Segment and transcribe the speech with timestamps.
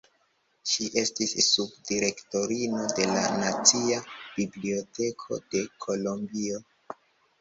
[0.69, 4.01] Ŝi estis sub-direktorino de la Nacia
[4.41, 6.63] Biblioteko de Kolombio.